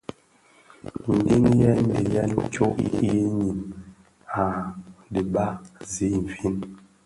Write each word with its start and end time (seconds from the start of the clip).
Ndiñiyèn 1.19 1.81
diiyèn 1.93 2.31
tsög 2.53 2.77
yiñim 3.01 3.49
a 4.41 4.43
dhiba 5.11 5.45
zi 5.91 6.05
infin. 6.19 6.55